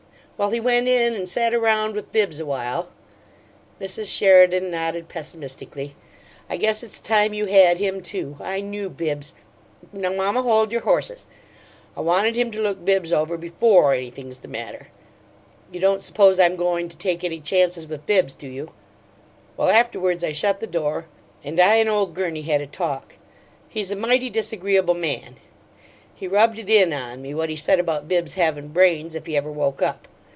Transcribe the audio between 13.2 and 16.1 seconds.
BEFORE anything's the matter. You don't